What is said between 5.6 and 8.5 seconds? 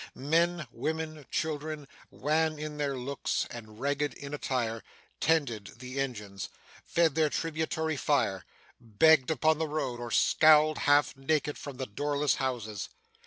the engines, fed their tributary fire,